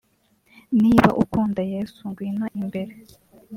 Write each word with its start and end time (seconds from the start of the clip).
niba 0.81 1.09
ukunda 1.23 1.61
Yesu 1.73 1.99
ngwino 2.09 2.45
imbere 2.59 2.93